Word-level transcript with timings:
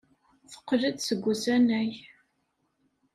Teqqel-d 0.51 0.99
seg 1.07 1.23
usanay. 1.31 1.91